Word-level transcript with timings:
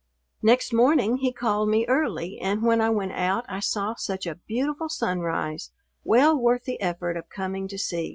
Next 0.41 0.73
morning 0.73 1.17
he 1.17 1.31
called 1.31 1.69
me 1.69 1.85
early 1.85 2.39
and 2.39 2.63
when 2.63 2.81
I 2.81 2.89
went 2.89 3.11
out 3.11 3.45
I 3.47 3.59
saw 3.59 3.93
such 3.93 4.25
a 4.25 4.33
beautiful 4.33 4.89
sunrise, 4.89 5.69
well 6.03 6.35
worth 6.35 6.63
the 6.63 6.81
effort 6.81 7.17
of 7.17 7.29
coming 7.29 7.67
to 7.67 7.77
see. 7.77 8.09